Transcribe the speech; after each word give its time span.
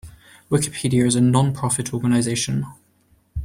Wikipedia 0.49 1.05
is 1.05 1.13
a 1.13 1.21
non-profit 1.21 1.93
organization. 1.93 2.65